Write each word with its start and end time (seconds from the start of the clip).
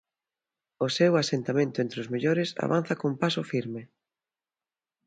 O 0.85 0.87
seu 0.97 1.11
asentamento 1.23 1.77
entre 1.81 1.97
os 2.03 2.11
mellores 2.13 2.49
avanza 2.65 2.93
con 3.01 3.11
paso 3.21 3.41
firme. 3.51 3.81